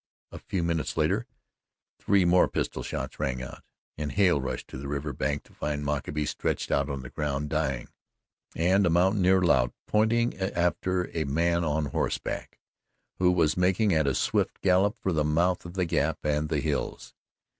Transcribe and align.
A 0.31 0.39
few 0.39 0.63
minutes 0.63 0.97
later 0.97 1.27
three 1.99 2.25
more 2.25 2.47
pistol 2.47 2.81
shots 2.81 3.19
rang 3.19 3.43
out, 3.43 3.61
and 3.99 4.11
Hale 4.11 4.41
rushed 4.41 4.67
to 4.69 4.79
the 4.79 4.87
river 4.87 5.13
bank 5.13 5.43
to 5.43 5.53
find 5.53 5.85
Mockaby 5.85 6.25
stretched 6.25 6.71
out 6.71 6.89
on 6.89 7.01
the 7.03 7.11
ground, 7.11 7.51
dying, 7.51 7.87
and 8.55 8.83
a 8.87 8.89
mountaineer 8.89 9.41
lout 9.43 9.75
pointing 9.85 10.35
after 10.39 11.15
a 11.15 11.25
man 11.25 11.63
on 11.63 11.85
horseback, 11.85 12.57
who 13.19 13.31
was 13.31 13.55
making 13.55 13.93
at 13.93 14.07
a 14.07 14.15
swift 14.15 14.59
gallop 14.61 14.97
for 14.99 15.13
the 15.13 15.23
mouth 15.23 15.65
of 15.67 15.75
the 15.75 15.85
gap 15.85 16.17
and 16.23 16.49
the 16.49 16.61
hills. 16.61 17.13